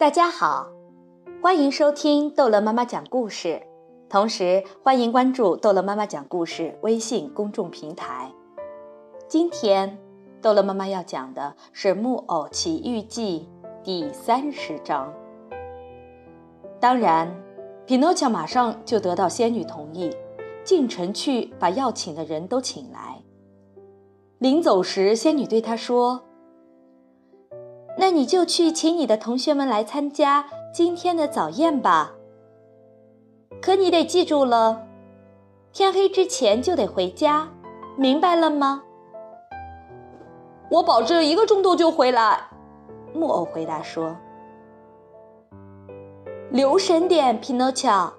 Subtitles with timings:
[0.00, 0.66] 大家好，
[1.42, 3.60] 欢迎收听逗乐妈妈讲故事，
[4.08, 8.32] 同时欢迎关注逗乐妈妈讲故事微信公众平台。
[9.28, 9.98] 今天
[10.40, 13.46] 逗乐妈妈要讲的是《木偶奇遇记》
[13.84, 15.12] 第三十章。
[16.80, 17.30] 当然，
[17.84, 20.10] 匹诺乔马上就得到仙女同意，
[20.64, 23.22] 进城去把要请的人都请来。
[24.38, 26.22] 临走时，仙女对他说。
[27.96, 32.12] 那你就去请你的同学们来参加今天的早宴吧。
[33.60, 34.86] 可你得记住了，
[35.72, 37.48] 天黑之前就得回家，
[37.96, 38.82] 明白了吗？
[40.70, 42.40] 我保证一个钟头就回来。
[43.12, 44.16] 木偶回答说
[46.50, 48.12] ：“留神点，匹诺乔。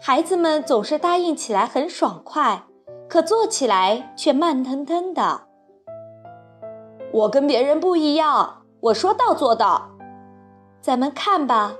[0.00, 2.62] 孩子们总是答应起来很爽快，
[3.08, 5.42] 可做起来却慢腾腾的。
[7.12, 9.90] 我跟别人不一样。”我说到做到，
[10.80, 11.74] 咱们看吧，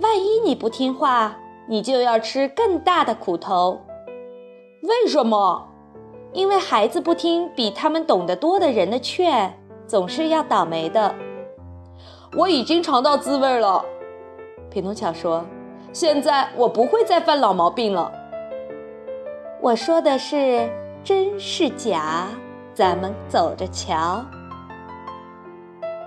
[0.00, 1.36] 万一你不听话，
[1.68, 3.78] 你就要吃更大的苦头。
[4.80, 5.68] 为什么？
[6.32, 9.52] 因为孩子不听比他们懂得多的人的劝，
[9.86, 11.14] 总是要倒霉的。
[12.34, 13.84] 我已经尝到滋味了，
[14.70, 15.44] 匹诺乔说。
[15.92, 18.10] 现在我不会再犯老毛病了。
[19.60, 20.70] 我说的是
[21.04, 22.28] 真是假，
[22.72, 24.24] 咱们走着瞧。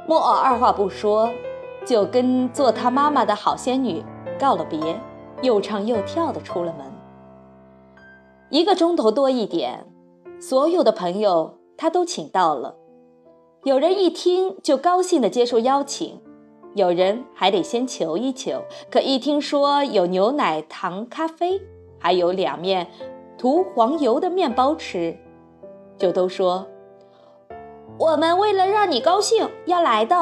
[0.10, 1.30] 木偶二话不说，
[1.86, 4.04] 就跟做他妈妈的好仙女
[4.40, 5.00] 告了别，
[5.44, 6.88] 又唱又跳的出了门。
[8.50, 9.86] 一个钟头多一点，
[10.42, 12.76] 所有的朋友他都请到了。
[13.66, 16.20] 有人一听就高兴地接受邀请，
[16.74, 18.64] 有人还得先求一求。
[18.90, 21.62] 可一听说有牛奶、糖、咖啡，
[22.00, 22.88] 还有两面
[23.38, 25.16] 涂黄油的面包吃，
[26.00, 26.66] 就都说。
[28.00, 30.16] 我们为了让你高兴要来的。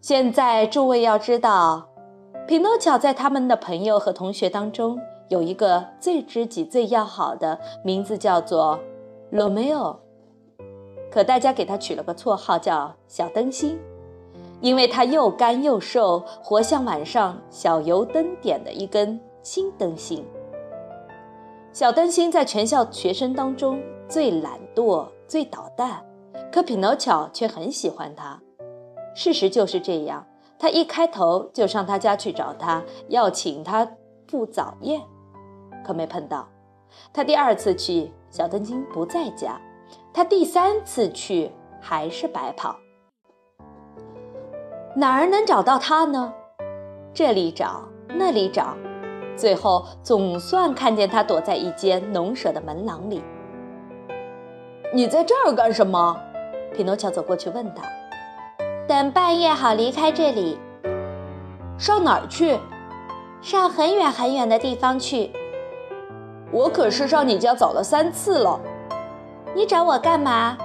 [0.00, 1.86] 现在诸位要知道，
[2.46, 4.98] 匹诺乔在他们的朋友和同学当中
[5.28, 8.80] 有一个最知己、最要好的，名字叫做
[9.28, 9.94] 罗梅欧。
[11.10, 13.78] 可大家给他取了个绰号叫小灯芯，
[14.62, 20.24] 因为他又干又瘦，活像晚上小油灯点的一根新灯芯。
[21.70, 25.06] 小灯芯在全校学生当中最懒惰。
[25.28, 26.02] 最捣蛋，
[26.50, 28.40] 可匹诺乔却很喜欢他。
[29.14, 30.26] 事实就是这样，
[30.58, 33.86] 他一开头就上他家去找他，要请他
[34.26, 35.02] 赴早宴，
[35.84, 36.48] 可没碰到。
[37.12, 39.60] 他第二次去，小灯芯不在家；
[40.14, 42.74] 他第三次去，还是白跑。
[44.96, 46.32] 哪儿能找到他呢？
[47.12, 48.74] 这里找，那里找，
[49.36, 53.22] 最后总算看见他躲在一间农舍的门廊里。
[54.90, 56.18] 你在这儿干什么？
[56.72, 57.82] 匹诺乔走过去问他。
[58.86, 60.58] 等半夜好离开这里。
[61.76, 62.58] 上哪儿去？
[63.42, 65.30] 上很远很远的地方去。
[66.50, 68.58] 我可是上你家早了三次了。
[69.54, 70.56] 你找我干嘛？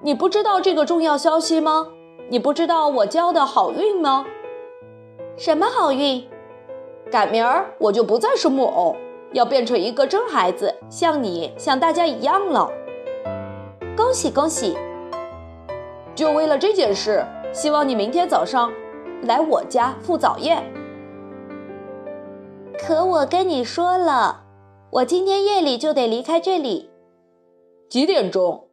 [0.00, 1.88] 你不知道这个重要消息吗？
[2.28, 4.24] 你不知道我交的好运吗？
[5.36, 6.28] 什么好运？
[7.10, 8.96] 赶明儿我就不再是木偶，
[9.32, 12.70] 要变成一个真孩子，像你，像大家一样了。
[14.00, 14.74] 恭喜恭喜！
[16.14, 17.22] 就为了这件事，
[17.52, 18.72] 希望你明天早上
[19.24, 20.64] 来我家赴早宴。
[22.78, 24.42] 可我跟你说了，
[24.90, 26.90] 我今天夜里就得离开这里。
[27.90, 28.68] 几点钟？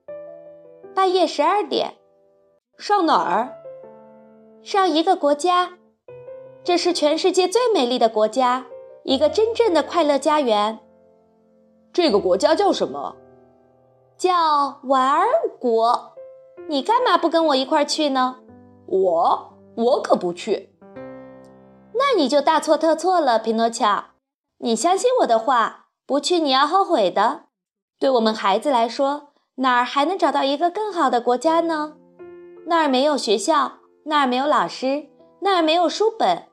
[0.95, 1.95] 半夜十二点。
[2.77, 3.53] 上哪儿？
[4.63, 5.73] 上一个国家，
[6.63, 8.65] 这是全世界最美丽的国家，
[9.03, 10.79] 一个真正的快乐家园。
[11.91, 13.13] 这个国家叫什么？
[14.17, 15.28] 叫玩儿
[15.59, 16.13] 国，
[16.67, 18.38] 你干嘛不跟我一块儿去呢？
[18.88, 20.73] 我我可不去。
[21.94, 24.06] 那你就大错特错了，匹诺乔。
[24.57, 27.44] 你相信我的话，不去你要后悔的。
[28.00, 31.94] 对我们孩子来说，哪儿还能找到一个更好的国家呢？
[32.66, 33.74] 那儿没有学校，
[34.06, 35.09] 那儿没有老师，
[35.42, 36.45] 那儿没有书本。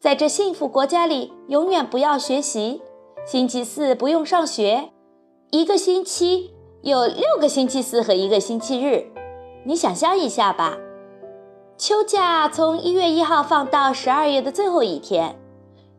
[0.00, 2.82] 在这幸福国家里，永远不要学习。
[3.24, 4.90] 星期四不用上学，
[5.50, 6.52] 一个星期。
[6.82, 9.04] 有六个星期四和一个星期日，
[9.64, 10.78] 你想象一下吧。
[11.76, 15.38] 秋假从一月一号放到十二月的最后一天，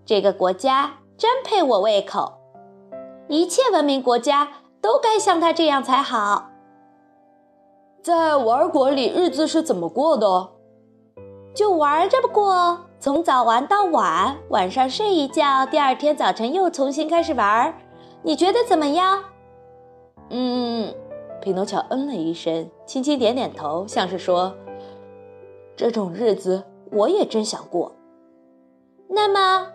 [0.08, 2.34] 这个国家真配我胃口。
[3.28, 4.48] 一切文明国家
[4.82, 6.50] 都该像它这样才好。
[8.02, 10.50] 在玩国里，日子是怎么过的？
[11.54, 17.72] 就玩着过，从早玩到晚，晚上睡一觉，第二天早晨又重新开始玩。
[18.24, 19.26] 你觉得怎么样？
[20.34, 20.94] 嗯，
[21.42, 24.56] 匹诺乔嗯了一声，轻轻点点头，像是说
[25.76, 27.92] ：“这种日子我也真想过。
[29.10, 29.68] 那么，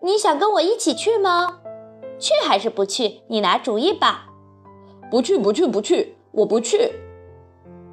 [0.00, 1.60] 你想跟我一起去吗？
[2.18, 3.20] 去还是不去？
[3.28, 4.26] 你拿主意吧。
[5.10, 6.90] 不去，不去，不去，我不去。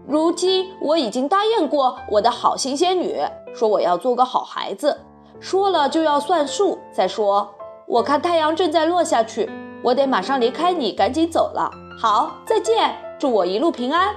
[0.08, 3.18] 如今我已经答应过我的好心仙女，
[3.54, 4.98] 说我要做个好孩子，
[5.42, 6.80] 说了就要算数。
[6.94, 7.54] 再说，
[7.86, 9.50] 我看太阳正在落下去，
[9.84, 11.72] 我得马上离开你，赶紧走了。
[12.00, 14.16] 好，再见，祝我一路平安。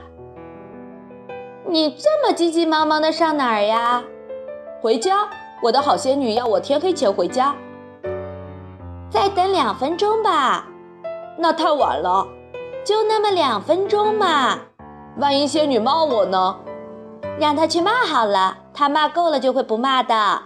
[1.66, 4.02] 你这么急急忙忙的上哪儿呀？
[4.80, 5.28] 回家。
[5.62, 7.54] 我的好仙女要我天黑前回家。
[9.08, 10.68] 再等两分钟吧。
[11.38, 12.26] 那太晚了。
[12.84, 14.58] 就那么两分钟嘛。
[15.16, 16.56] 万一仙女骂我呢？
[17.40, 20.42] 让她去骂好了，她骂够了就会不骂的。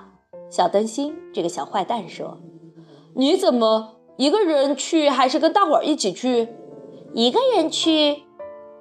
[0.49, 2.38] 小灯芯这个小坏蛋说
[3.17, 6.49] ：“你怎么一个人去，还是跟大伙儿一起去？
[7.15, 8.25] 一个人去，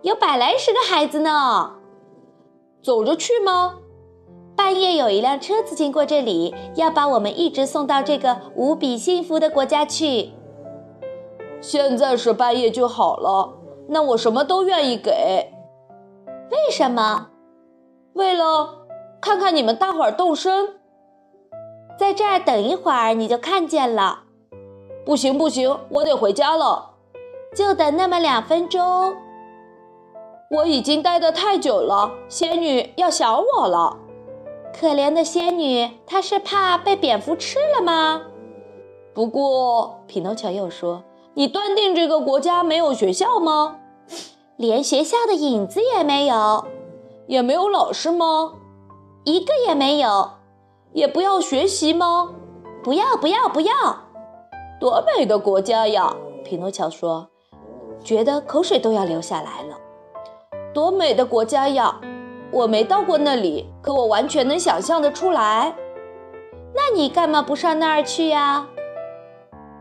[0.01, 1.75] 有百来十个孩子呢。
[2.81, 3.75] 走着去吗？
[4.55, 10.31] 半夜有一辆车子经过这里，要把我们一直送到这个无比幸福的国家去。
[11.61, 13.59] 现在是半夜就好了，
[13.89, 15.51] 那我什么都愿意给。”
[16.49, 17.27] 为什么？
[18.13, 18.87] 为了
[19.21, 20.79] 看看你们大伙儿动身，
[21.95, 24.23] 在这儿等一会儿你就看见了。
[25.07, 26.89] 不行不行，我得回家了，
[27.55, 29.15] 就等那么两分钟。
[30.51, 33.95] 我已经待得太久了，仙女要想我了。
[34.77, 38.23] 可怜的仙女，她是怕被蝙蝠吃了吗？
[39.13, 41.03] 不过，匹诺乔又说
[41.35, 43.77] ：“你断定这个国家没有学校吗？”
[44.57, 46.65] 连学校的影子也没有，
[47.27, 48.55] 也没有老师吗？
[49.23, 50.31] 一个也没有，
[50.91, 52.31] 也不要学习吗？
[52.83, 53.73] 不要，不要，不要！
[54.79, 56.15] 多美的国家呀！
[56.43, 57.27] 匹诺乔说，
[58.03, 59.75] 觉得口水都要流下来了。
[60.71, 61.99] 多美的国家呀！
[62.51, 65.73] 我没到过那里，可我完全能想象得出来。
[66.75, 68.67] 那你干嘛不上那儿去呀？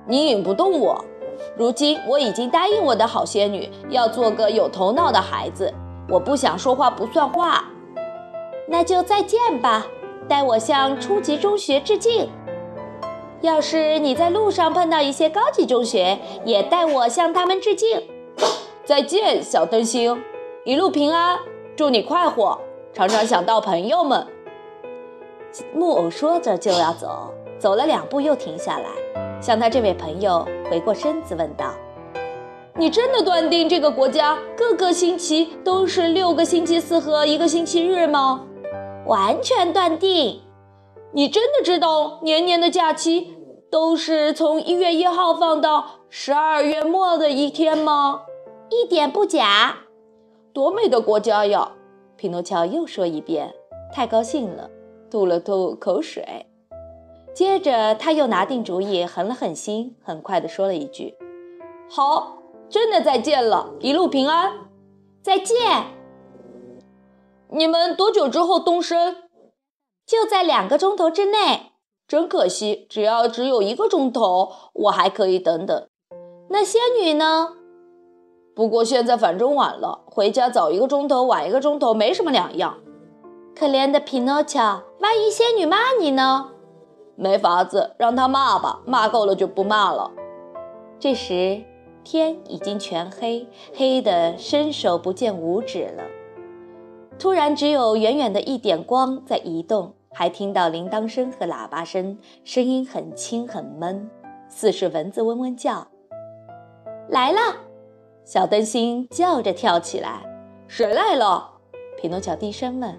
[0.09, 1.05] 你引不动我。
[1.59, 5.71] 如今我已经答应我的好仙女，要做个有头脑的孩子。
[6.09, 7.65] 我不想说话不算话，
[8.67, 9.87] 那就再见吧。
[10.27, 12.31] 代我向初级中学致敬。
[13.43, 18.03] 要是你在路上碰到一些高级中学，也代我向他们致敬。
[18.85, 20.23] 再见，小灯芯，
[20.65, 21.39] 一路平安，
[21.77, 22.59] 祝你快活，
[22.93, 24.27] 常常想到朋友们。
[25.75, 28.87] 木偶说着就要走，走了两步又停下来。
[29.41, 31.73] 向他这位朋友回过身子，问道
[32.75, 38.47] ：“你真的断定这个国家各个星期都是六个星期四和一个星期日吗
[39.05, 40.41] ？”“完全断定。
[41.13, 43.35] ”“你真的知道年年的假期
[43.71, 48.23] 都是从一月一号放到十二月末的一天吗
[48.69, 49.79] ？”“一点不假。
[50.53, 51.73] ”“多美的国家呀！”
[52.17, 53.55] 匹诺乔又说一遍，
[53.93, 54.71] 太高兴了，
[55.11, 56.47] 吐了吐口水。
[57.35, 61.15] 接着，他又拿定主意，狠了狠心，很快地说了一句
[61.89, 62.39] ：“好，
[62.69, 64.53] 真的再见了，一路平安，
[65.23, 65.57] 再见。”
[67.49, 69.26] 你们多久之后动身？
[70.07, 71.73] 就在两个钟头之内。
[72.07, 75.89] 真可惜，只要只有一个钟头，我还可以等等。
[76.49, 77.55] 那仙女呢？
[78.55, 82.79] 不过现在反正晚了，回家早一个钟头，晚一个钟头没什么两样。
[83.57, 86.53] 可怜的匹诺乔，万一仙女骂你呢？
[87.17, 90.13] 没法子，让她骂吧，骂够了就不骂了。
[91.01, 91.65] 这时
[92.05, 96.05] 天已经全黑，黑得伸手不见五指了。
[97.19, 104.11] 突然，只有远远的一点光在移动，还听到铃铛声和喇叭声，声音很轻很闷，
[104.49, 105.87] 似是蚊子嗡嗡叫。
[107.09, 107.41] 来了，
[108.23, 110.23] 小灯芯叫着跳起来。
[110.69, 111.53] 谁来了？
[111.99, 112.95] 匹诺乔低声问。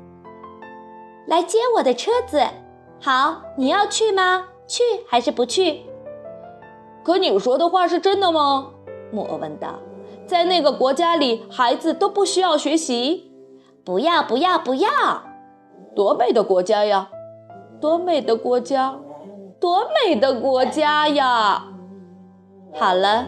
[1.28, 2.42] 来接我的车子。
[3.00, 4.48] 好，你要去吗？
[4.66, 5.82] 去还是不去？
[7.04, 8.72] 可你说的话是真的吗？
[9.12, 9.76] 木偶问道。
[10.26, 13.27] 在那个国家里，孩子都不需要学习。
[13.88, 14.90] 不要，不要，不要！
[15.96, 17.10] 多美的国家呀！
[17.80, 19.00] 多美的国家！
[19.62, 21.64] 多美的国家呀！
[22.74, 23.28] 好了，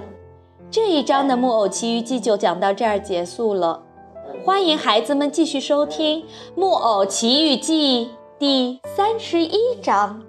[0.69, 3.83] 这一章的《木偶奇遇记》就讲到这儿结束了。
[4.43, 6.23] 欢迎孩子们继续收听
[6.55, 8.07] 《木偶奇遇记》。
[8.37, 10.28] 第三十一章。